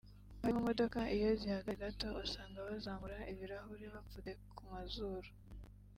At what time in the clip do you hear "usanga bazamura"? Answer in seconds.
2.25-3.17